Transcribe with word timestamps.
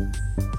Bye. 0.00 0.49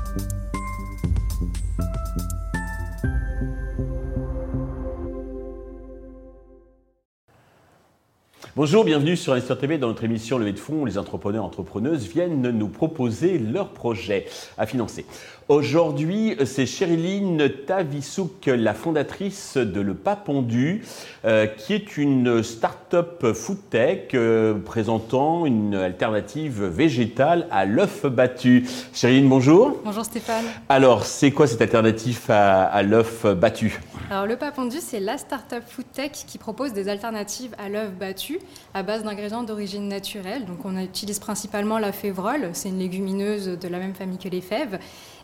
Bonjour, 8.62 8.86
bienvenue 8.86 9.18
sur 9.18 9.34
Investor 9.34 9.58
TV. 9.58 9.79
Dans 9.79 9.88
notre 9.88 10.04
émission 10.04 10.38
Levée 10.38 10.52
de 10.52 10.60
fonds, 10.60 10.86
les 10.86 11.00
entrepreneurs 11.00 11.44
entrepreneuses 11.44 12.08
viennent 12.08 12.52
nous 12.52 12.68
proposer 12.68 13.39
leurs 13.39 13.70
projets 13.70 14.28
à 14.55 14.68
financer. 14.68 15.07
Aujourd'hui, 15.50 16.38
c'est 16.45 16.68
Chériline 16.68 17.50
Tavissouk, 17.66 18.45
la 18.45 18.76
fondatrice 18.76 19.58
de 19.58 19.82
Le 19.82 19.95
Pas 19.95 20.16
Pondu, 20.16 20.84
euh, 21.26 21.48
qui 21.48 21.73
est 21.73 21.98
une 21.98 22.44
start-up 22.44 23.34
food 23.34 23.58
tech 23.71 24.09
euh, 24.13 24.54
présentant 24.54 25.48
une 25.48 25.73
alternative 25.73 26.64
végétale 26.64 27.48
à 27.50 27.66
l'œuf 27.66 28.05
battu. 28.05 28.68
Chériline, 28.93 29.28
bonjour. 29.28 29.80
Bonjour 29.84 30.05
Stéphane. 30.05 30.46
Alors, 30.70 31.05
c'est 31.05 31.32
quoi 31.32 31.48
cette 31.48 31.63
alternative 31.63 32.21
à, 32.30 32.66
à 32.66 32.84
l'œuf 32.84 33.26
battu? 33.26 33.82
Alors, 34.12 34.27
Le 34.27 34.38
Pas 34.38 34.52
Pondu, 34.52 34.77
c'est 34.80 34.99
la 34.99 35.18
start-up 35.18 35.63
food 35.68 35.85
tech 35.91 36.12
qui 36.27 36.38
propose 36.38 36.73
des 36.73 36.88
alternatives 36.88 37.55
à 37.57 37.68
l'œuf 37.68 37.91
battu 37.91 38.40
à 38.73 38.84
base 38.84 39.04
d'ingrédients 39.04 39.44
d'origine 39.44 39.88
naturelle. 39.88 40.46
Donc, 40.46 40.66
on 40.66 40.78
utilise 40.78 41.20
principalement 41.20 41.80
la 41.80 41.91
févrole, 41.91 42.50
c'est 42.54 42.70
une 42.70 42.80
légumineuse 42.80 43.48
de 43.48 43.68
la 43.68 43.80
même 43.80 43.96
famille 43.96 44.18
que 44.18 44.30
les 44.30 44.41
fèves. 44.41 44.80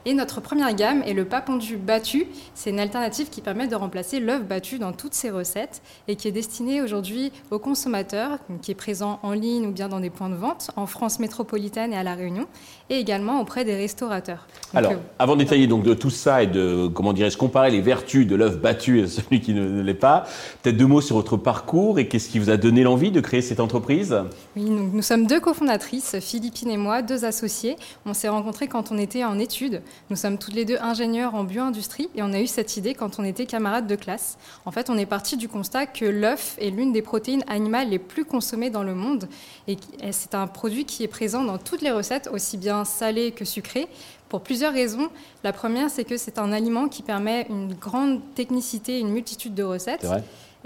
Et 0.08 0.14
notre 0.14 0.40
première 0.40 0.74
gamme 0.74 1.04
est 1.06 1.12
le 1.12 1.26
pondu 1.26 1.76
battu. 1.76 2.28
C'est 2.56 2.70
une 2.70 2.80
alternative 2.80 3.30
qui 3.30 3.42
permet 3.42 3.68
de 3.68 3.76
remplacer 3.76 4.22
l'œuf 4.22 4.42
battu 4.42 4.80
dans 4.80 4.94
toutes 4.94 5.14
ses 5.14 5.30
recettes 5.30 5.82
et 6.08 6.16
qui 6.16 6.30
est 6.30 6.32
destinée 6.32 6.82
aujourd'hui 6.82 7.34
aux 7.52 7.60
consommateurs, 7.60 8.40
qui 8.62 8.72
est 8.72 8.76
présent 8.76 9.20
en 9.22 9.34
ligne 9.34 9.68
ou 9.68 9.72
bien 9.72 9.90
dans 9.90 10.00
des 10.00 10.10
points 10.10 10.30
de 10.30 10.36
vente 10.36 10.72
en 10.78 10.86
France 10.86 11.20
métropolitaine 11.20 11.92
et 11.92 11.98
à 11.98 12.04
La 12.04 12.16
Réunion, 12.16 12.46
et 12.90 12.96
également 12.96 13.42
auprès 13.42 13.66
des 13.66 13.76
restaurateurs. 13.76 14.48
Alors, 14.74 14.94
euh, 14.94 14.98
avant 15.20 15.36
de 15.36 15.44
détailler 15.44 15.68
donc 15.68 15.84
de 15.84 15.94
tout 15.94 16.10
ça 16.10 16.42
et 16.42 16.48
de 16.48 16.88
comment 16.88 17.12
dirais-je 17.12 17.38
comparer 17.38 17.70
les 17.70 17.82
vertus 17.82 18.26
de 18.26 18.38
l'œuf 18.38 18.62
battu 18.62 19.02
et 19.02 19.08
celui 19.08 19.42
qui 19.42 19.54
ne, 19.54 19.82
l'est 19.82 19.94
pas, 19.94 20.24
peut-être 20.64 20.78
deux 20.78 20.88
mots 20.88 21.02
sur 21.02 21.18
votre 21.18 21.36
parcours 21.36 22.00
et 22.00 22.08
qu'est-ce 22.08 22.30
qui 22.30 22.40
vous 22.40 22.50
a 22.50 22.56
donné 22.56 22.84
l'envie 22.84 23.12
de 23.12 23.20
créer 23.20 23.42
cette 23.42 23.60
entreprise? 23.60 24.16
Oui, 24.56 24.70
nous 24.70 25.02
sommes 25.02 25.28
deux 25.28 25.42
cofondatrices, 25.42 26.18
Philippine 26.22 26.70
et 26.70 26.78
moi, 26.78 27.02
deux 27.02 27.26
associés. 27.26 27.76
On 28.06 28.14
s'est 28.14 28.30
rencontrés 28.30 28.70
quand 28.70 28.94
on 28.94 28.98
était 28.98 29.26
en 29.26 29.38
études. 29.38 29.82
Nous 30.10 30.16
sommes 30.16 30.38
toutes 30.38 30.54
les 30.54 30.66
deux 30.66 30.78
ingénieurs 30.80 31.36
en 31.36 31.44
bio-industrie 31.44 32.10
et 32.16 32.24
on 32.24 32.34
a 32.34 32.40
eu 32.40 32.48
cette 32.48 32.78
idée 32.78 32.94
quand 32.94 33.20
on 33.20 33.24
était 33.24 33.46
camarades 33.46 33.88
de 33.88 33.96
classe. 33.96 34.38
En 34.66 34.72
fait, 34.72 34.90
on 34.90 34.98
est 34.98 35.06
parti 35.06 35.38
du 35.38 35.50
constat 35.50 35.86
que 35.86 36.06
l'œuf 36.06 36.56
est 36.60 36.70
l'une 36.70 36.92
des 36.92 37.02
protéines 37.02 37.44
animales 37.48 37.90
les 37.90 38.00
plus 38.00 38.26
consommées 38.26 38.70
dans 38.70 38.84
le 38.84 38.96
monde 38.96 39.28
et 39.68 39.78
c'est 40.12 40.36
un 40.36 40.48
produit 40.48 40.86
qui 40.86 41.04
est 41.04 41.08
présent 41.08 41.44
dans 41.44 41.58
toutes 41.58 41.82
les 41.82 41.92
recettes, 41.92 42.30
aussi 42.32 42.58
bien 42.58 42.86
salées 42.86 43.32
que 43.32 43.46
sucrées, 43.46 43.88
pour 44.30 44.42
plusieurs 44.42 44.74
raisons. 44.74 45.10
La 45.44 45.54
première, 45.54 45.90
c'est 45.90 46.04
que 46.04 46.18
c'est 46.18 46.38
un 46.38 46.52
aliment 46.52 46.88
qui 46.88 47.02
permet 47.02 47.46
une 47.50 47.74
grande 47.74 48.20
technicité, 48.36 49.00
une 49.00 49.10
multitude 49.10 49.54
de 49.54 49.64
recettes 49.64 50.06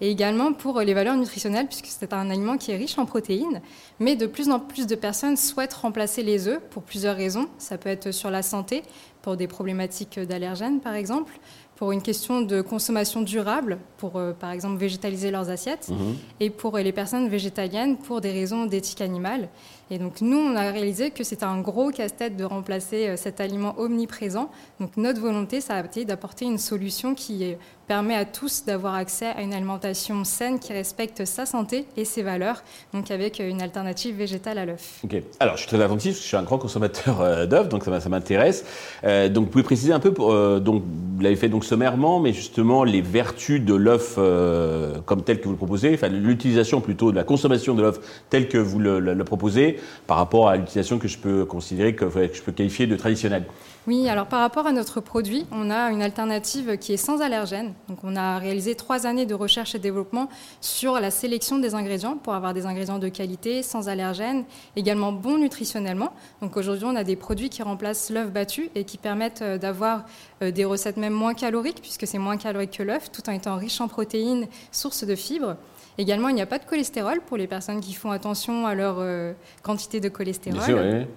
et 0.02 0.10
également 0.10 0.52
pour 0.52 0.82
les 0.82 0.94
valeurs 0.94 1.16
nutritionnelles, 1.16 1.68
puisque 1.68 1.86
c'est 1.86 2.12
un 2.12 2.30
aliment 2.30 2.58
qui 2.58 2.72
est 2.72 2.78
riche 2.78 2.98
en 2.98 3.06
protéines. 3.06 3.62
Mais 4.00 4.16
de 4.16 4.26
plus 4.26 4.50
en 4.50 4.60
plus 4.60 4.88
de 4.88 4.96
personnes 4.96 5.38
souhaitent 5.38 5.76
remplacer 5.76 6.24
les 6.24 6.48
œufs 6.48 6.60
pour 6.72 6.82
plusieurs 6.82 7.16
raisons. 7.16 7.48
Ça 7.60 7.78
peut 7.78 7.90
être 7.90 8.12
sur 8.12 8.32
la 8.32 8.42
santé, 8.42 8.82
pour 9.22 9.38
des 9.38 9.48
problématiques 9.48 10.20
d'allergènes 10.20 10.80
par 10.80 10.96
exemple, 10.96 11.40
pour 11.76 11.92
une 11.92 12.02
question 12.04 12.42
de 12.42 12.62
consommation 12.62 13.24
durable, 13.24 13.80
pour 13.98 14.18
euh, 14.18 14.34
par 14.34 14.52
exemple 14.52 14.78
végétaliser 14.78 15.32
leurs 15.32 15.50
assiettes, 15.50 15.90
mhm. 15.90 16.16
et 16.40 16.52
pour 16.52 16.78
les 16.78 16.92
personnes 16.92 17.28
végétaliennes 17.28 17.98
pour 17.98 18.22
des 18.22 18.32
raisons 18.32 18.68
d'éthique 18.68 19.02
animale. 19.02 19.50
Et 19.90 19.98
donc 19.98 20.22
nous, 20.22 20.38
on 20.38 20.56
a 20.56 20.70
réalisé 20.70 21.10
que 21.10 21.24
c'était 21.24 21.44
un 21.44 21.60
gros 21.60 21.90
casse-tête 21.90 22.38
de 22.38 22.44
remplacer 22.44 23.08
euh, 23.08 23.18
cet 23.18 23.40
aliment 23.40 23.74
omniprésent. 23.80 24.52
Donc 24.80 24.96
notre 24.96 25.20
volonté, 25.20 25.60
ça 25.60 25.74
a 25.76 25.84
été 25.84 26.06
d'apporter 26.06 26.46
une 26.46 26.60
solution 26.60 27.16
qui 27.16 27.56
permet 27.92 28.16
à 28.16 28.24
tous 28.24 28.64
d'avoir 28.64 28.96
accès 28.96 29.26
à 29.26 29.42
une 29.42 29.54
alimentation 29.54 30.24
saine 30.24 30.60
qui 30.60 30.72
respecte 30.72 31.26
sa 31.26 31.46
santé 31.46 31.86
et 31.98 32.06
ses 32.06 32.24
valeurs, 32.24 32.64
donc 32.94 33.12
avec 33.12 33.42
euh, 33.42 33.50
une 33.50 33.62
alternative 33.62 34.16
végétale 34.16 34.60
à 34.60 34.66
l'œuf. 34.66 35.02
Ok. 35.04 35.22
Alors 35.42 35.58
je 35.58 35.64
suis 35.64 35.68
très 35.68 35.84
attentif, 35.84 36.16
je 36.16 36.22
suis 36.22 36.38
un 36.38 36.44
grand 36.44 36.58
consommateur 36.58 37.48
d'œufs, 37.50 37.68
donc 37.68 37.84
ça 37.84 38.08
m'intéresse. 38.08 38.64
donc 39.04 39.44
vous 39.44 39.52
pouvez 39.52 39.66
préciser 39.66 39.92
un 39.92 40.00
peu, 40.00 40.14
pour, 40.14 40.32
donc 40.62 40.84
vous 41.22 41.22
l'avez 41.22 41.36
fait 41.36 41.50
donc 41.50 41.66
sommairement, 41.66 42.22
mais 42.22 42.32
justement 42.32 42.86
les 42.86 43.02
vertus 43.02 43.62
de 43.62 43.74
l'œuf 43.74 44.16
euh, 44.18 45.00
comme 45.06 45.24
tel 45.24 45.40
que 45.40 45.46
vous 45.46 45.52
le 45.52 45.58
proposez, 45.58 45.94
enfin 45.94 46.08
l'utilisation 46.08 46.80
plutôt 46.80 47.12
de 47.12 47.18
la 47.18 47.26
consommation 47.26 47.76
de 47.76 47.82
l'œuf 47.82 48.00
tel 48.30 48.48
que 48.48 48.58
vous 48.58 48.80
le, 48.80 49.24
proposez, 49.26 49.80
par 50.08 50.16
rapport 50.16 50.48
à 50.48 50.56
l'utilisation 50.56 50.98
que 50.98 51.10
je 51.10 51.18
peux 51.18 51.44
considérer 51.44 51.94
que, 51.94 52.06
que 52.06 52.34
je 52.34 52.42
peux 52.42 52.54
qualifier 52.54 52.88
de 52.88 52.96
traditionnelle. 52.96 53.44
Oui, 53.88 54.08
alors 54.08 54.28
par 54.28 54.42
rapport 54.42 54.68
à 54.68 54.72
notre 54.72 55.02
produit, 55.02 55.46
on 55.52 55.72
a 55.72 55.92
une 55.92 56.04
alternative 56.04 56.78
qui 56.78 56.94
est 56.94 56.98
sans 56.98 57.22
allergènes. 57.22 57.74
Donc 57.88 58.00
on 58.04 58.16
a 58.16 58.38
réalisé 58.38 58.76
trois 58.76 59.06
années 59.06 59.26
de 59.26 59.34
recherche 59.34 59.76
et 59.76 59.80
développement 59.80 60.30
sur 60.62 61.00
la 61.00 61.12
sélection 61.12 61.58
des 61.58 61.76
ingrédients 61.76 62.18
pour 62.18 62.34
avoir 62.34 62.54
des 62.54 62.66
ingrédients 62.66 63.00
de 63.00 63.10
qualité, 63.10 63.64
sans 63.64 63.90
allergènes, 63.90 64.44
également 64.76 65.12
bons 65.12 65.38
nutritionnellement. 65.38 66.14
Donc 66.42 66.58
aujourd'hui, 66.58 66.86
on 66.86 66.96
a 66.96 67.04
des 67.04 67.16
produits 67.16 67.50
qui 67.50 67.64
remplacent 67.64 68.10
l'œuf 68.10 68.32
battu 68.32 68.70
et 68.76 68.84
qui 68.84 68.98
permettent 68.98 69.42
euh, 69.42 69.58
d'avoir 69.58 70.06
euh, 70.42 70.52
des 70.52 70.66
recettes 70.66 70.98
même 70.98 71.14
moins 71.14 71.34
caloriques, 71.34 71.82
puisque 71.82 72.08
c'est 72.08 72.18
moins 72.18 72.38
calorique 72.38 72.72
que 72.72 72.84
l'œuf, 72.84 73.12
tout 73.12 73.30
en 73.30 73.34
étant 73.34 73.56
riche 73.56 73.82
en 73.82 73.88
protéines, 73.88 74.48
source 74.72 75.04
de 75.04 75.16
fibres. 75.16 75.56
Également, 75.98 76.30
il 76.30 76.36
n'y 76.36 76.42
a 76.42 76.46
pas 76.46 76.60
de 76.60 76.66
cholestérol 76.66 77.22
pour 77.22 77.38
les 77.38 77.48
personnes 77.48 77.82
qui 77.82 77.94
font 77.94 78.12
attention 78.12 78.66
à 78.66 78.76
leur 78.76 78.96
euh, 79.00 79.34
quantité 79.62 80.00
de 80.00 80.10
cholestérol. 80.10 80.66
Bien. 80.66 81.08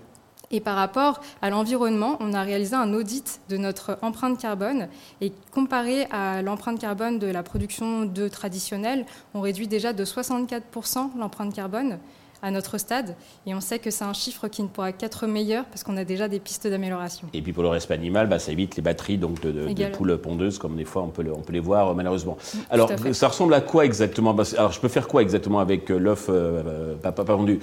Et 0.55 0.61
par 0.61 0.77
rapport 0.77 1.21
à 1.43 1.51
l'environnement, 1.51 2.17
on 2.21 2.33
a 2.33 2.43
réalisé 2.43 2.77
un 2.77 2.95
audit 2.95 3.41
de 3.49 3.57
notre 3.57 3.99
empreinte 4.03 4.41
carbone. 4.41 4.87
Et 5.21 5.33
comparé 5.51 6.07
à 6.13 6.43
l'empreinte 6.43 6.79
carbone 6.79 7.19
de 7.19 7.27
la 7.27 7.43
production 7.43 8.05
de 8.05 8.29
traditionnelle, 8.29 9.05
on 9.35 9.41
réduit 9.41 9.67
déjà 9.67 9.93
de 9.93 10.05
64% 10.05 11.19
l'empreinte 11.19 11.53
carbone 11.53 11.99
à 12.45 12.51
notre 12.51 12.79
stade. 12.79 13.17
Et 13.47 13.55
on 13.55 13.61
sait 13.61 13.79
que 13.79 13.91
c'est 13.91 14.05
un 14.05 14.13
chiffre 14.13 14.49
qui 14.49 14.63
ne 14.63 14.69
pourra 14.69 14.93
qu'être 14.93 15.27
meilleur 15.27 15.65
parce 15.65 15.83
qu'on 15.83 15.97
a 15.97 16.05
déjà 16.05 16.29
des 16.29 16.39
pistes 16.39 16.67
d'amélioration. 16.67 17.27
Et 17.33 17.41
puis 17.41 17.53
pour 17.53 17.63
le 17.63 17.71
respect 17.71 17.95
animal, 17.95 18.29
bah, 18.29 18.39
ça 18.39 18.53
évite 18.53 18.77
les 18.77 18.83
batteries 18.83 19.17
donc 19.17 19.41
de, 19.41 19.51
de, 19.51 19.87
poules 19.87 20.19
pondeuses, 20.19 20.59
comme 20.59 20.77
des 20.77 20.85
fois 20.85 21.03
on 21.03 21.09
peut, 21.09 21.25
on 21.35 21.41
peut 21.41 21.55
les 21.55 21.61
voir 21.61 21.89
euh, 21.89 21.95
malheureusement. 21.95 22.37
Alors 22.71 22.91
ça 23.13 23.29
ressemble 23.29 23.55
à 23.55 23.63
quoi 23.63 23.87
exactement? 23.87 24.35
Bah, 24.35 24.45
Alors 24.59 24.73
je 24.73 24.81
peux 24.81 24.89
faire 24.89 25.09
quoi 25.09 25.23
exactement 25.23 25.59
avec 25.59 25.91
euh, 25.91 25.97
l'œuf 25.97 26.27
euh, 26.29 26.95
pas, 26.97 27.13
pas, 27.13 27.25
pondu 27.25 27.61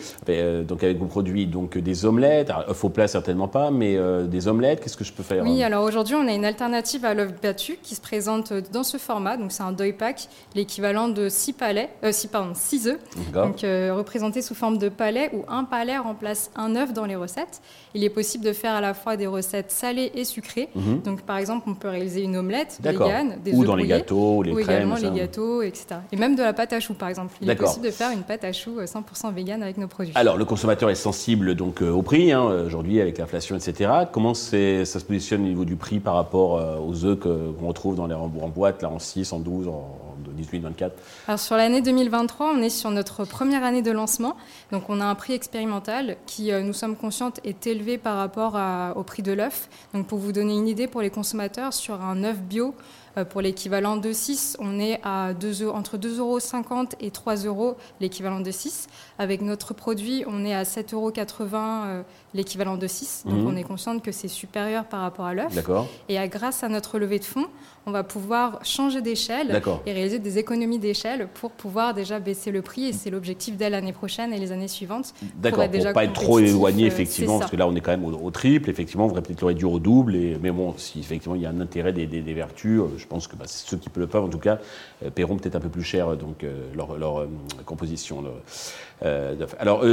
Donc 0.67 0.83
avec 0.83 0.97
vos 0.97 1.05
produits, 1.05 1.45
donc 1.45 1.77
des 1.77 2.05
omelettes, 2.05 2.49
œuf 2.49 2.83
au 2.83 2.89
plat 2.89 3.07
certainement 3.07 3.47
pas, 3.47 3.69
mais 3.69 3.97
des 4.27 4.47
omelettes, 4.47 4.81
qu'est-ce 4.81 4.97
que 4.97 5.03
je 5.03 5.13
peux 5.13 5.23
faire? 5.23 5.43
Oui, 5.43 5.61
alors 5.63 5.83
aujourd'hui 5.83 6.15
on 6.15 6.27
a 6.27 6.33
une 6.33 6.45
alternative 6.45 7.05
à 7.05 7.13
l'œuf 7.13 7.33
battu 7.39 7.77
qui 7.83 7.93
se 7.93 8.01
présente 8.01 8.51
dans 8.73 8.83
ce 8.83 8.97
format. 8.97 9.37
Donc 9.37 9.51
c'est 9.51 9.63
un 9.63 9.73
deuil 9.73 9.93
pack, 9.93 10.27
l'équivalent 10.55 11.07
de 11.07 11.29
6 11.29 11.53
palais, 11.53 11.89
6 12.09 12.27
pardon, 12.27 12.53
6 12.55 12.87
œufs, 12.87 12.99
donc 13.33 13.61
représenté 13.61 14.41
sous 14.41 14.55
forme 14.55 14.70
de 14.77 14.89
palais 14.89 15.29
où 15.33 15.43
un 15.47 15.63
palais 15.63 15.97
remplace 15.97 16.51
un 16.55 16.75
œuf 16.75 16.93
dans 16.93 17.05
les 17.05 17.15
recettes. 17.15 17.61
Il 17.93 18.03
est 18.03 18.09
possible 18.09 18.45
de 18.45 18.53
faire 18.53 18.73
à 18.73 18.81
la 18.81 18.93
fois 18.93 19.17
des 19.17 19.27
recettes 19.27 19.71
salées 19.71 20.11
et 20.15 20.23
sucrées. 20.23 20.69
Mhm. 20.75 21.01
Donc, 21.01 21.21
par 21.21 21.37
exemple, 21.37 21.69
on 21.69 21.75
peut 21.75 21.89
réaliser 21.89 22.23
une 22.23 22.37
omelette 22.37 22.79
végane, 22.81 23.37
des 23.43 23.53
ou 23.53 23.65
dans 23.65 23.75
les 23.75 23.87
gâteaux, 23.87 24.43
les 24.43 24.51
ou 24.51 24.55
crèmes, 24.55 24.77
également 24.77 24.95
les 24.95 25.19
gâteaux, 25.19 25.61
etc. 25.61 26.01
Et 26.11 26.15
même 26.15 26.35
de 26.35 26.43
la 26.43 26.53
pâte 26.53 26.73
à 26.73 26.79
choux, 26.79 26.93
par 26.93 27.09
exemple. 27.09 27.33
Il 27.41 27.49
est 27.49 27.55
possible 27.55 27.85
de 27.85 27.91
faire 27.91 28.11
une 28.11 28.23
pâte 28.23 28.43
à 28.43 28.53
choux 28.53 28.79
100% 28.79 29.27
euh, 29.27 29.31
végane 29.31 29.63
avec 29.63 29.77
nos 29.77 29.87
produits. 29.87 30.13
Alors, 30.15 30.37
le 30.37 30.45
consommateur 30.45 30.89
est 30.89 30.95
sensible 30.95 31.55
donc 31.55 31.81
euh, 31.81 31.89
au 31.89 32.01
prix 32.01 32.31
hein, 32.31 32.43
aujourd'hui 32.65 33.01
avec 33.01 33.17
l'inflation, 33.17 33.55
etc. 33.55 33.91
Comment 34.11 34.33
ça 34.33 34.51
se 34.85 35.05
positionne 35.05 35.41
au 35.41 35.47
niveau 35.47 35.65
du 35.65 35.75
prix 35.75 35.99
par 35.99 36.15
rapport 36.15 36.57
euh, 36.57 36.77
aux 36.77 37.05
œufs 37.05 37.19
qu'on 37.19 37.67
retrouve 37.67 37.95
dans 37.95 38.07
les 38.07 38.15
en 38.15 38.49
boîte, 38.49 38.81
là 38.81 38.89
en 38.89 38.99
6, 38.99 39.33
en 39.33 39.39
12, 39.39 39.67
en 39.67 39.97
18, 40.33 40.59
24 40.59 40.95
Alors, 41.27 41.39
sur 41.39 41.55
l'année 41.55 41.81
2023, 41.81 42.53
on 42.55 42.61
est 42.61 42.69
sur 42.69 42.91
notre 42.91 43.25
première 43.25 43.63
année 43.63 43.81
de 43.81 43.91
lancement. 43.91 44.35
Donc 44.71 44.89
on 44.89 45.01
a 45.01 45.05
un 45.05 45.15
prix 45.15 45.33
expérimental 45.33 46.17
qui, 46.25 46.51
euh, 46.51 46.61
nous 46.61 46.73
sommes 46.73 46.95
conscientes, 46.95 47.39
est 47.43 47.67
élevé 47.67 47.97
par 47.97 48.17
rapport 48.17 48.59
au 48.95 49.03
prix 49.03 49.23
de 49.23 49.31
l'œuf. 49.31 49.69
Donc 49.93 50.07
pour 50.07 50.19
vous 50.19 50.31
donner 50.31 50.53
une 50.53 50.67
idée 50.67 50.87
pour 50.87 51.01
les 51.01 51.09
consommateurs, 51.09 51.73
sur 51.73 52.01
un 52.01 52.23
œuf 52.23 52.37
bio, 52.37 52.75
pour 53.29 53.41
l'équivalent 53.41 53.97
de 53.97 54.11
6, 54.13 54.57
on 54.59 54.79
est 54.79 54.99
à 55.03 55.33
2, 55.33 55.67
entre 55.69 55.97
2,50 55.97 56.17
euros 56.19 56.39
et 56.99 57.11
3 57.11 57.35
euros 57.45 57.75
l'équivalent 57.99 58.39
de 58.39 58.51
6. 58.51 58.87
Avec 59.19 59.41
notre 59.41 59.73
produit, 59.73 60.23
on 60.27 60.45
est 60.45 60.53
à 60.53 60.63
7,80 60.63 60.93
euros 60.93 61.11
euh, 61.15 62.01
l'équivalent 62.33 62.77
de 62.77 62.87
6. 62.87 63.23
Donc 63.25 63.39
mhm. 63.39 63.47
on 63.47 63.55
est 63.55 63.63
consciente 63.63 64.01
que 64.03 64.11
c'est 64.11 64.27
supérieur 64.27 64.85
par 64.85 65.01
rapport 65.01 65.25
à 65.25 65.33
l'œuf. 65.33 65.53
Et 66.09 66.17
grâce 66.27 66.63
à 66.63 66.69
notre 66.69 66.99
levée 66.99 67.19
de 67.19 67.25
fonds, 67.25 67.47
on 67.85 67.91
va 67.91 68.03
pouvoir 68.03 68.63
changer 68.63 69.01
d'échelle 69.01 69.61
et 69.85 69.91
réaliser 69.91 70.19
des 70.19 70.37
économies 70.37 70.77
d'échelle 70.77 71.27
pour 71.33 71.51
pouvoir 71.51 71.93
déjà 71.93 72.19
baisser 72.19 72.51
le 72.51 72.61
prix 72.61 72.85
et 72.85 72.93
c'est 72.93 73.09
l'objectif 73.09 73.57
dès 73.57 73.69
l'année 73.69 73.93
prochaine 73.93 74.33
et 74.33 74.39
les 74.39 74.51
années 74.51 74.67
suivantes. 74.67 75.13
D'accord, 75.35 75.67
pour 75.67 75.79
ne 75.85 75.91
pas 75.91 76.03
être 76.05 76.13
trop 76.13 76.39
éloigné 76.39 76.85
effectivement, 76.85 77.39
parce 77.39 77.51
que 77.51 77.55
là 77.57 77.67
on 77.67 77.75
est 77.75 77.81
quand 77.81 77.91
même 77.91 78.05
au, 78.05 78.31
triple, 78.31 78.69
effectivement 78.69 79.05
on 79.05 79.07
devrait 79.07 79.23
peut-être 79.23 79.41
le 79.41 79.47
réduire 79.47 79.71
au 79.71 79.79
double, 79.79 80.15
et, 80.15 80.37
mais 80.41 80.51
bon, 80.51 80.75
si 80.77 80.99
effectivement 80.99 81.35
il 81.35 81.41
y 81.41 81.45
a 81.45 81.49
un 81.49 81.59
intérêt 81.59 81.91
des, 81.91 82.33
vertus, 82.33 82.79
je 83.01 83.07
pense 83.07 83.27
que 83.27 83.35
bah, 83.35 83.45
ceux 83.47 83.77
qui 83.77 83.89
le 83.95 84.07
peuvent 84.07 84.23
en 84.23 84.29
tout 84.29 84.39
cas 84.39 84.59
paieront 85.15 85.37
peut-être 85.37 85.55
un 85.55 85.59
peu 85.59 85.69
plus 85.69 85.83
cher 85.83 86.15
donc, 86.15 86.45
leur, 86.75 86.97
leur 86.97 87.27
composition. 87.65 88.23
alors, 89.59 89.83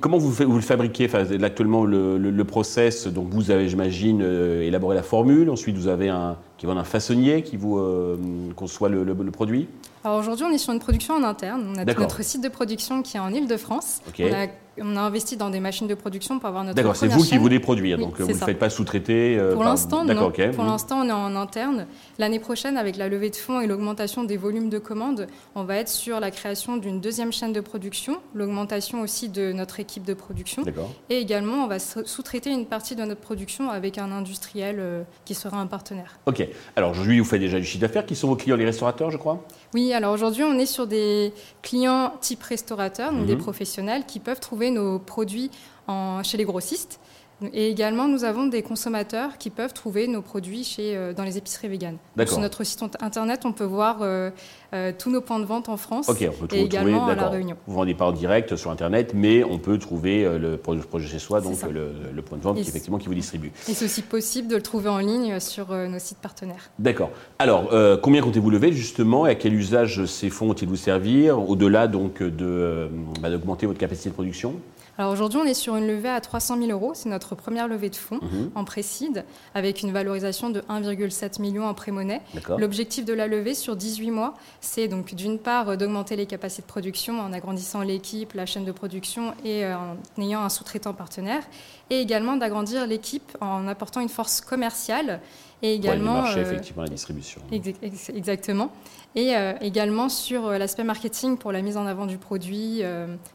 comment 0.00 0.18
vous, 0.18 0.30
vous 0.30 0.56
le 0.56 0.60
fabriquez? 0.60 1.06
Enfin, 1.06 1.24
Actuellement, 1.42 1.84
le, 1.84 2.16
le, 2.18 2.44
process, 2.44 3.06
donc 3.06 3.28
vous 3.30 3.50
avez, 3.50 3.68
j'imagine, 3.68 4.22
élaboré 4.22 4.94
la 4.94 5.02
formule, 5.02 5.50
ensuite 5.50 5.76
vous 5.76 5.88
avez 5.88 6.08
un, 6.08 6.36
qui 6.60 6.66
un 6.66 6.84
façonnier 6.84 7.42
qui 7.42 7.56
vous 7.56 7.78
euh, 7.78 8.18
conçoit 8.54 8.90
le, 8.90 9.14
produit? 9.30 9.66
Alors 10.04 10.18
aujourd'hui, 10.18 10.44
on 10.44 10.52
est 10.52 10.58
sur 10.58 10.74
une 10.74 10.78
production 10.78 11.14
en 11.14 11.24
interne. 11.24 11.74
On 11.74 11.78
a 11.78 11.84
notre 11.86 12.22
site 12.22 12.42
de 12.44 12.50
production 12.50 13.00
qui 13.02 13.16
est 13.16 13.20
en 13.20 13.32
Ile-de-France. 13.32 14.02
On, 14.18 14.32
a, 14.32 14.46
investi 14.80 15.36
dans 15.36 15.50
des 15.50 15.60
machines 15.60 15.86
de 15.86 15.94
production 15.94 16.38
pour 16.38 16.48
avoir 16.48 16.64
notre 16.64 16.76
D'accord, 16.76 16.96
c'est 16.96 17.08
vous 17.08 17.22
qui 17.22 17.38
vous 17.38 17.48
les 17.48 17.60
produisez, 17.60 17.96
donc 17.96 18.20
vous 18.20 18.28
ne 18.28 18.34
faites 18.34 18.58
pas 18.58 18.70
sous-traiter 18.70 19.36
euh, 19.38 19.54
Pour 19.54 19.64
l'instant, 19.64 20.04
non. 20.04 20.32
Pour 20.54 20.64
l'instant, 20.64 21.00
on 21.00 21.08
est 21.08 21.12
en 21.12 21.36
interne. 21.36 21.86
L'année 22.18 22.38
prochaine, 22.38 22.76
avec 22.76 22.96
la 22.96 23.08
levée 23.08 23.30
de 23.30 23.36
fonds 23.36 23.60
et 23.60 23.66
l'augmentation 23.66 24.24
des 24.24 24.36
volumes 24.36 24.68
de 24.68 24.78
commandes, 24.78 25.26
on 25.54 25.64
va 25.64 25.76
être 25.76 25.88
sur 25.88 26.20
la 26.20 26.30
création 26.30 26.76
d'une 26.76 27.00
deuxième 27.00 27.32
chaîne 27.32 27.52
de 27.52 27.60
production, 27.60 28.18
l'augmentation 28.34 29.00
aussi 29.00 29.28
de 29.28 29.52
notre 29.52 29.80
équipe 29.80 30.04
de 30.04 30.14
production. 30.14 30.62
Et 31.08 31.18
également, 31.18 31.64
on 31.64 31.66
va 31.66 31.78
sous-traiter 31.78 32.50
une 32.50 32.66
partie 32.66 32.96
de 32.96 33.04
notre 33.04 33.20
production 33.20 33.70
avec 33.70 33.98
un 33.98 34.10
industriel 34.12 34.76
euh, 34.78 35.02
qui 35.24 35.34
sera 35.34 35.58
un 35.58 35.66
partenaire. 35.66 36.18
Ok. 36.26 36.46
Alors 36.76 36.90
aujourd'hui, 36.90 37.18
vous 37.18 37.24
faites 37.24 37.40
déjà 37.40 37.58
du 37.58 37.64
chiffre 37.64 37.80
d'affaires. 37.80 38.06
Qui 38.06 38.16
sont 38.16 38.28
vos 38.28 38.36
clients 38.36 38.56
Les 38.56 38.64
restaurateurs, 38.64 39.10
je 39.10 39.16
crois? 39.16 39.44
Oui, 39.74 39.92
alors 39.92 40.12
aujourd'hui, 40.12 40.42
on 40.42 40.58
est 40.58 40.66
sur 40.66 40.86
des 40.86 41.32
clients 41.62 42.12
type 42.20 42.42
restaurateurs, 42.42 43.12
donc 43.12 43.26
des 43.26 43.34
mhm. 43.34 43.42
professionnels 43.42 44.04
qui 44.06 44.18
peuvent 44.18 44.40
trouver 44.40 44.69
nos 44.70 44.98
produits 44.98 45.50
chez 46.22 46.36
les 46.36 46.44
grossistes. 46.44 47.00
Et 47.52 47.68
également, 47.68 48.08
nous 48.08 48.24
avons 48.24 48.46
des 48.46 48.62
consommateurs 48.62 49.38
qui 49.38 49.50
peuvent 49.50 49.72
trouver 49.72 50.06
nos 50.08 50.22
produits 50.22 50.64
chez, 50.64 50.96
euh, 50.96 51.12
dans 51.12 51.24
les 51.24 51.38
épiceries 51.38 51.68
véganes. 51.68 51.96
Sur 52.26 52.38
notre 52.38 52.64
site 52.64 52.82
internet, 53.00 53.42
on 53.44 53.52
peut 53.52 53.64
voir 53.64 53.98
euh, 54.02 54.30
euh, 54.74 54.92
tous 54.96 55.10
nos 55.10 55.20
points 55.20 55.40
de 55.40 55.44
vente 55.44 55.68
en 55.68 55.76
France 55.76 56.08
on 56.08 56.14
peut 56.14 56.54
et 56.54 56.62
également 56.62 57.06
à 57.06 57.14
La 57.14 57.28
Réunion. 57.28 57.56
Vous 57.66 57.72
ne 57.72 57.78
vendez 57.78 57.94
pas 57.94 58.06
en 58.06 58.12
direct 58.12 58.56
sur 58.56 58.70
internet, 58.70 59.12
mais 59.14 59.42
on 59.42 59.58
peut 59.58 59.78
trouver 59.78 60.24
le 60.38 60.56
projet 60.58 61.08
chez 61.08 61.18
soi, 61.18 61.40
donc 61.40 61.56
le, 61.62 62.22
point 62.22 62.38
de 62.38 62.42
vente 62.42 62.56
qui, 62.56 62.68
effectivement 62.68 62.98
qui 62.98 63.08
vous 63.08 63.14
distribue. 63.14 63.52
Et 63.68 63.74
c'est 63.74 63.84
aussi 63.84 64.02
possible 64.02 64.48
de 64.48 64.56
le 64.56 64.62
trouver 64.62 64.90
en 64.90 64.98
ligne 64.98 65.40
sur 65.40 65.74
nos 65.74 65.98
sites 65.98 66.18
partenaires. 66.18 66.70
D'accord. 66.78 67.10
Alors, 67.38 67.70
combien 68.02 68.20
comptez-vous 68.22 68.50
lever 68.50 68.72
justement 68.72 69.26
et 69.26 69.30
à 69.30 69.34
quel 69.34 69.54
usage 69.54 70.04
ces 70.04 70.30
fonds 70.30 70.46
vont-ils 70.46 70.68
vous 70.68 70.76
servir 70.76 71.38
au-delà 71.38 71.88
donc 71.88 72.22
de 72.22 72.88
bah, 73.20 73.30
d'augmenter 73.30 73.66
votre 73.66 73.78
capacité 73.78 74.10
de 74.10 74.14
production? 74.14 74.56
Alors 75.00 75.12
aujourd'hui, 75.12 75.40
on 75.42 75.46
est 75.46 75.54
sur 75.54 75.76
une 75.76 75.86
levée 75.86 76.10
à 76.10 76.20
300 76.20 76.58
000 76.58 76.70
euros. 76.72 76.92
C'est 76.92 77.08
notre 77.08 77.34
première 77.34 77.68
levée 77.68 77.88
de 77.88 77.96
fonds 77.96 78.20
mhm. 78.20 78.50
en 78.54 78.64
précide, 78.64 79.24
avec 79.54 79.80
une 79.80 79.92
valorisation 79.92 80.50
de 80.50 80.60
1,7 80.60 81.40
million 81.40 81.64
en 81.64 81.72
pré-monnaie. 81.72 82.20
L'objectif 82.58 83.06
de 83.06 83.14
la 83.14 83.26
levée 83.26 83.54
sur 83.54 83.76
18 83.76 84.10
mois, 84.10 84.34
c'est 84.60 84.88
donc 84.88 85.14
d'une 85.14 85.38
part 85.38 85.78
d'augmenter 85.78 86.16
les 86.16 86.26
capacités 86.26 86.60
de 86.60 86.66
production 86.66 87.18
en 87.18 87.32
agrandissant 87.32 87.80
l'équipe, 87.80 88.34
la 88.34 88.44
chaîne 88.44 88.66
de 88.66 88.72
production 88.72 89.32
et 89.42 89.64
euh, 89.64 89.74
en 89.74 89.96
ayant 90.20 90.42
un 90.42 90.50
sous-traitant 90.50 90.92
partenaire, 90.92 91.44
et 91.88 92.02
également 92.02 92.36
d'agrandir 92.36 92.86
l'équipe 92.86 93.38
en 93.40 93.68
apportant 93.68 94.02
une 94.02 94.10
force 94.10 94.42
commerciale 94.42 95.22
et 95.62 95.74
également 95.74 96.24
euh, 96.24 96.36
effectivement, 96.36 96.82
la 96.82 96.88
distribution. 96.88 97.40
exactement. 97.50 98.70
Et 99.16 99.36
euh, 99.36 99.54
également 99.60 100.08
sur 100.08 100.46
euh, 100.46 100.58
l'aspect 100.58 100.84
marketing 100.84 101.36
pour 101.36 101.50
la 101.50 101.62
mise 101.62 101.76
en 101.76 101.86
avant 101.86 102.06
du 102.06 102.16
produit. 102.16 102.82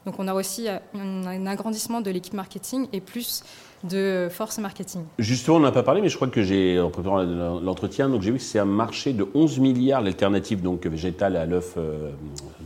donc 0.06 0.16
on 0.20 0.28
a 0.28 0.34
aussi 0.34 0.68
un 0.70 1.46
agrandissement 1.46 2.02
de 2.02 2.12
l'équipe 2.12 2.34
marketing 2.34 2.88
et 2.94 3.02
plus 3.02 3.44
de 3.86 4.28
force 4.32 4.58
marketing. 4.58 5.04
Justement, 5.20 5.58
on 5.58 5.62
n'a 5.62 5.72
pas 5.72 5.84
parlé, 5.84 6.02
mais 6.02 6.10
je 6.10 6.16
crois 6.16 6.28
que 6.28 6.42
j'ai, 6.42 6.80
en 6.80 6.90
préparant 6.90 7.24
l'entretien, 7.24 8.10
donc 8.10 8.22
j'ai 8.22 8.32
vu 8.32 8.38
que 8.38 8.44
c'est 8.44 8.60
un 8.60 8.66
marché 8.66 9.14
de 9.14 9.28
11 9.34 9.60
milliards, 9.60 10.02
l'alternative 10.02 10.62
donc 10.62 10.86
végétale 10.88 11.36
à 11.36 11.46
l'œuf 11.46 11.76
euh, 11.78 12.12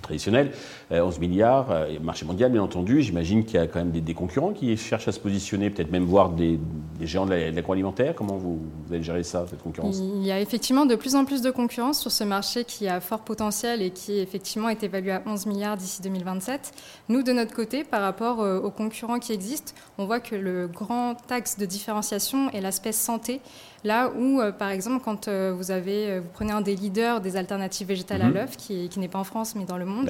traditionnel, 0.02 0.52
11 0.92 1.16
euh, 1.16 1.20
milliards, 1.20 1.72
euh, 1.72 2.00
marché 2.02 2.26
mondial 2.26 2.52
bien 2.52 2.62
entendu. 2.62 3.02
J'imagine 3.02 3.44
qu'il 3.44 3.56
y 3.56 3.64
a 3.64 3.68
quand 3.68 3.80
même 3.80 3.92
des, 3.92 4.14
concurrents 4.14 4.54
qui 4.54 4.76
cherchent 4.78 5.08
à 5.08 5.12
se 5.12 5.20
positionner, 5.20 5.70
peut-être 5.70 5.92
même 5.92 6.06
voir 6.06 6.30
des, 6.30 6.60
géants 7.02 7.26
de 7.26 7.34
l'agroalimentaire. 7.34 8.16
Comment 8.16 8.38
vous, 8.38 8.60
vous, 8.86 8.94
allez 8.94 9.04
gérer 9.04 9.24
ça, 9.24 9.46
cette 9.50 9.62
concurrence? 9.62 10.00
Il 10.00 10.26
y 10.26 10.32
a 10.32 10.40
effectivement 10.40 10.86
de 10.86 10.96
plus 10.96 11.16
en 11.16 11.26
plus 11.26 11.42
de 11.42 11.52
concurrence 11.52 12.00
sur 12.00 12.12
ce 12.12 12.24
marché 12.24 12.64
qui 12.64 12.88
a 12.88 12.99
fort 13.00 13.22
potentiel 13.22 13.82
et 13.82 13.92
qui 13.92 14.20
effectivement 14.20 14.70
est 14.70 14.84
évalué 14.84 15.12
à 15.12 15.22
11 15.26 15.46
milliards 15.46 15.78
d'ici 15.78 16.02
2027. 16.02 16.72
Nous, 17.10 17.24
de 17.24 17.32
notre 17.32 17.56
côté, 17.56 17.84
par 17.84 18.02
rapport 18.02 18.40
aux 18.40 18.72
concurrents 18.72 19.20
qui 19.20 19.34
existent, 19.34 19.74
on 19.98 20.06
voit 20.06 20.20
que 20.20 20.36
le 20.36 20.68
grand 20.68 21.16
taxe 21.16 21.58
de 21.58 21.66
différenciation 21.66 22.50
et 22.52 22.62
l'aspect 22.62 22.92
santé. 22.92 23.42
Là 23.84 24.12
où, 24.16 24.42
euh, 24.42 24.52
par 24.52 24.70
exemple, 24.70 25.02
quand 25.04 25.28
euh, 25.28 25.54
vous, 25.56 25.72
avez, 25.72 26.10
euh, 26.10 26.20
vous 26.22 26.30
prenez 26.34 26.52
un 26.52 26.62
des 26.62 26.76
leaders 26.76 27.22
des 27.22 27.38
alternatives 27.38 27.88
végétales 27.88 28.22
à 28.22 28.26
mhm. 28.26 28.34
l'œuf, 28.34 28.58
qui, 28.58 28.90
qui 28.90 29.00
n'est 29.00 29.08
pas 29.08 29.20
en 29.20 29.24
France 29.24 29.56
mais 29.56 29.66
dans 29.66 29.78
le 29.78 29.86
monde, 29.86 30.10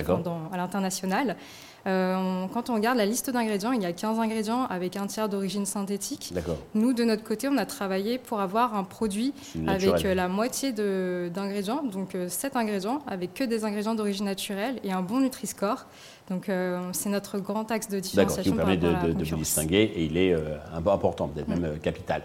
à 0.52 0.58
l'international, 0.58 1.36
quand 1.86 2.70
on 2.70 2.76
regarde 2.76 2.98
la 2.98 3.06
liste 3.06 3.30
d'ingrédients, 3.30 3.72
il 3.72 3.82
y 3.82 3.86
a 3.86 3.94
15 3.94 4.20
ingrédients 4.20 4.66
avec 4.66 4.96
un 4.96 5.08
tiers 5.08 5.30
d'origine 5.30 5.66
synthétique. 5.66 6.34
Nous, 6.76 6.94
de 6.94 7.04
notre 7.04 7.24
côté, 7.24 7.48
on 7.48 7.58
a 7.58 7.66
travaillé 7.66 8.18
pour 8.18 8.40
avoir 8.40 8.76
un 8.76 8.84
produit 8.84 9.34
avec 9.68 10.04
la 10.04 10.28
moitié 10.28 10.72
d'ingrédients, 10.72 11.84
donc 11.84 12.16
7 12.28 12.56
ingrédients, 12.56 13.02
avec 13.08 13.34
que 13.34 13.44
des 13.44 13.66
ingrédients 13.66 13.96
d'origine 13.96 14.26
naturelle 14.26 14.80
et 14.84 14.92
un 14.92 15.02
bon 15.02 15.20
Nutri-Score. 15.20 15.86
Donc 16.30 16.48
euh, 16.48 16.80
c'est 16.92 17.10
notre 17.10 17.40
grand 17.40 17.72
axe 17.72 17.90
de 17.90 18.00
différenciation. 18.00 18.56
D'accord, 18.56 18.70
qui 18.70 18.78
vous 18.78 18.86
permet 18.86 19.14
de, 19.14 19.24
vous 19.24 19.36
distinguer 19.38 19.92
et 19.96 20.04
il 20.06 20.18
est 20.18 20.34
euh, 20.34 20.58
important, 20.74 21.28
peut-être 21.28 21.48
même 21.48 21.66
euh, 21.66 21.78
capital. 21.78 22.24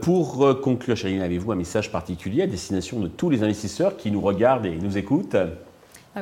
pour 0.00 0.60
conclure, 0.62 0.96
Chéline, 0.96 1.20
avez-vous 1.20 1.52
un 1.52 1.56
message 1.56 1.92
particulier 1.92 2.42
à 2.42 2.46
destination 2.46 3.00
de 3.00 3.08
tous 3.08 3.28
les 3.28 3.42
investisseurs 3.42 3.96
qui 3.96 4.10
nous 4.10 4.20
regardent 4.20 4.66
et 4.66 4.76
nous 4.76 4.96
écoutent? 4.96 5.36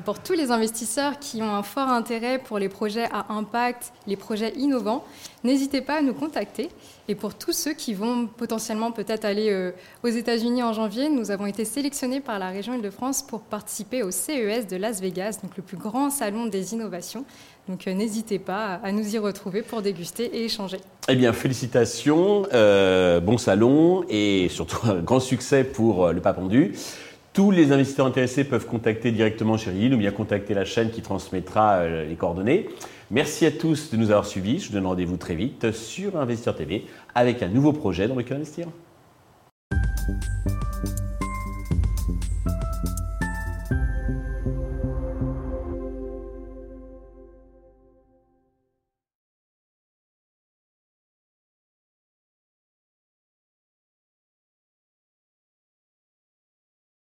Pour 0.03 0.21
tous 0.21 0.33
les 0.33 0.51
investisseurs 0.51 1.19
qui 1.19 1.43
ont 1.43 1.55
un 1.55 1.63
fort 1.63 1.89
intérêt 1.89 2.39
pour 2.39 2.59
les 2.59 2.69
projets 2.69 3.07
à 3.13 3.27
impact, 3.33 3.93
les 4.07 4.17
projets 4.17 4.53
innovants, 4.57 5.05
n'hésitez 5.45 5.81
pas 5.81 5.99
à 5.99 6.03
nous 6.03 6.15
contacter. 6.15 6.69
Et 7.09 7.15
pour 7.15 7.35
tous 7.35 7.53
ceux 7.53 7.73
qui 7.73 7.95
vont 7.95 8.27
potentiellement 8.27 8.91
peut-être 8.91 9.25
aller 9.25 9.51
euh, 9.51 9.71
aux 10.03 10.09
États-Unis 10.09 10.63
en 10.63 10.73
janvier, 10.73 11.09
nous 11.09 11.31
avons 11.31 11.47
été 11.47 11.65
sélectionnés 11.65 12.21
par 12.21 12.39
la 12.39 12.49
région 12.49 12.75
Île-de-France 12.75 13.23
pour 13.23 13.43
participer 13.43 14.03
au 14.03 14.11
CES 14.11 14.67
de 14.67 14.77
Las 14.77 15.01
Vegas, 15.01 15.39
donc 15.43 15.57
le 15.57 15.63
plus 15.63 15.77
grand 15.77 16.11
salon 16.11 16.47
des 16.47 16.75
innovations. 16.75 17.25
Donc 17.69 17.87
euh, 17.87 17.95
n'hésitez 17.95 18.41
pas 18.41 18.81
à 18.83 18.91
nous 18.91 19.15
y 19.15 19.19
retrouver 19.19 19.63
pour 19.63 19.83
déguster 19.83 20.25
et 20.25 20.45
échanger. 20.45 20.79
Eh 21.09 21.15
bien, 21.15 21.33
félicitations, 21.33 22.47
euh, 22.53 23.21
bon 23.21 23.39
salon 23.39 24.05
et 24.09 24.49
surtout 24.51 24.79
un 24.85 25.01
grand 25.01 25.21
succès 25.21 25.63
pour 25.63 26.13
le 26.13 26.21
Papendu. 26.21 26.75
Tous 27.37 27.51
les 27.51 27.71
investisseurs 27.71 28.07
intéressés 28.07 28.45
peuvent 28.45 28.65
contacter 28.65 29.13
directement 29.13 29.59
Cheryl 29.59 29.93
ou 29.93 29.99
bien 29.99 30.11
contacter 30.11 30.55
la 30.55 30.65
chaîne 30.65 30.89
qui 30.89 31.03
transmettra 31.03 31.81
euh, 31.81 32.09
les 32.09 32.15
coordonnées. 32.15 32.71
Merci 33.11 33.45
à 33.45 33.51
tous 33.51 33.91
de 33.91 33.99
nous 33.99 34.11
avoir 34.11 34.25
suivis. 34.25 34.59
Je 34.59 34.69
vous 34.69 34.73
donne 34.73 34.87
rendez-vous 34.87 35.19
très 35.19 35.35
vite 35.35 35.71
sur 35.73 36.17
Investir 36.17 36.57
TV 36.57 36.87
avec 37.15 37.43
un 37.43 37.49
nouveau 37.49 37.75
projet 37.75 38.09
dans 38.09 38.15
lequel 38.15 38.39
investir. 38.39 38.69